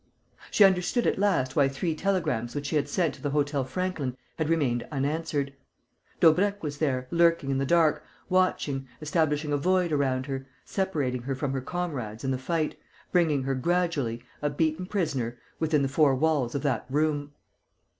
[0.49, 4.17] She understood at last why three telegrams which she had sent to the Hôtel Franklin
[4.39, 5.53] had remained unanswered.
[6.19, 11.35] Daubrecq was there, lurking in the dark, watching, establishing a void around her, separating her
[11.35, 12.79] from her comrades in the fight,
[13.11, 17.33] bringing her gradually, a beaten prisoner, within the four walls of that room.